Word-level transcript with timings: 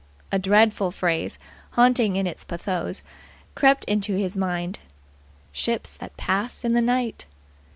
A 0.31 0.39
dreadful 0.39 0.89
phrase, 0.89 1.37
haunting 1.73 2.15
in 2.15 2.25
its 2.25 2.43
pathos, 2.43 3.03
crept 3.53 3.85
into 3.85 4.15
his 4.15 4.35
mind. 4.35 4.79
"Ships 5.51 5.95
that 5.97 6.17
pass 6.17 6.65
in 6.65 6.73
the 6.73 6.81
night!" 6.81 7.27